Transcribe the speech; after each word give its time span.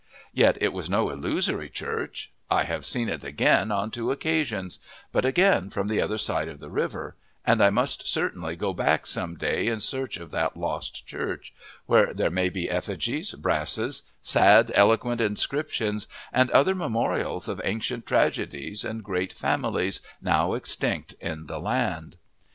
Yet 0.33 0.57
it 0.59 0.73
was 0.73 0.89
no 0.89 1.11
illusory 1.11 1.69
church; 1.69 2.31
I 2.49 2.63
have 2.63 2.87
seen 2.87 3.07
it 3.07 3.23
again 3.23 3.71
on 3.71 3.91
two 3.91 4.09
occasions, 4.09 4.79
but 5.11 5.25
again 5.25 5.69
from 5.69 5.89
the 5.89 6.01
other 6.01 6.17
side 6.17 6.47
of 6.47 6.59
the 6.59 6.71
river, 6.71 7.15
and 7.45 7.61
I 7.63 7.69
must 7.69 8.07
certainly 8.07 8.55
go 8.55 8.73
back 8.73 9.05
some 9.05 9.35
day 9.35 9.67
in 9.67 9.79
search 9.79 10.17
of 10.17 10.31
that 10.31 10.57
lost 10.57 11.05
church, 11.05 11.53
where 11.85 12.15
there 12.15 12.31
may 12.31 12.49
be 12.49 12.67
effigies, 12.67 13.33
brasses, 13.35 14.01
sad, 14.23 14.71
eloquent 14.73 15.21
inscriptions, 15.21 16.07
and 16.33 16.49
other 16.49 16.73
memorials 16.73 17.47
of 17.47 17.61
ancient 17.63 18.07
tragedies 18.07 18.83
and 18.83 19.03
great 19.03 19.31
families 19.31 20.01
now 20.19 20.53
extinct 20.55 21.13
in 21.21 21.45
the 21.45 21.59
land. 21.59 22.17